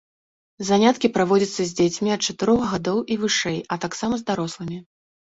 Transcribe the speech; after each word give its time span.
Заняткі 0.69 1.11
праводзяцца 1.17 1.57
з 1.65 1.71
дзецьмі 1.79 2.13
ад 2.15 2.21
чатырох 2.29 2.63
гадоў 2.71 2.97
і 3.17 3.19
вышэй, 3.25 3.59
а 3.77 3.79
таксама 3.85 4.19
з 4.23 4.27
дарослымі. 4.31 4.81